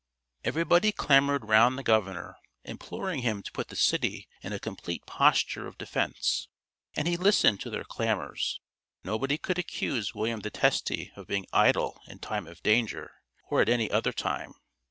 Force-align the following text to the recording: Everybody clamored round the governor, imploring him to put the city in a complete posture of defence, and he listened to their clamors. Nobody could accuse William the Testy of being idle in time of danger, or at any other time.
Everybody 0.43 0.91
clamored 0.91 1.47
round 1.47 1.77
the 1.77 1.83
governor, 1.83 2.35
imploring 2.63 3.19
him 3.21 3.43
to 3.43 3.51
put 3.51 3.67
the 3.67 3.75
city 3.75 4.27
in 4.41 4.51
a 4.51 4.57
complete 4.59 5.05
posture 5.05 5.67
of 5.67 5.77
defence, 5.77 6.47
and 6.95 7.07
he 7.07 7.17
listened 7.17 7.59
to 7.59 7.69
their 7.69 7.83
clamors. 7.83 8.59
Nobody 9.03 9.37
could 9.37 9.59
accuse 9.59 10.15
William 10.15 10.39
the 10.39 10.49
Testy 10.49 11.11
of 11.15 11.27
being 11.27 11.45
idle 11.53 12.01
in 12.07 12.17
time 12.17 12.47
of 12.47 12.63
danger, 12.63 13.11
or 13.51 13.61
at 13.61 13.69
any 13.69 13.91
other 13.91 14.11
time. 14.11 14.53